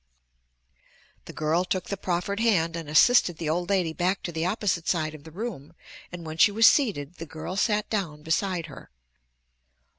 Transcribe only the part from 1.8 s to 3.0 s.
the proffered hand and